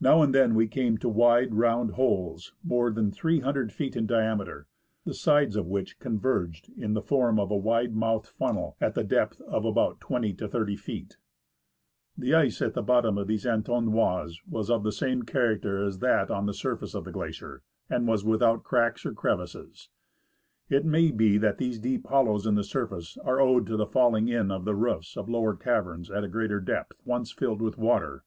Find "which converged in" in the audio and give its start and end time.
5.68-6.94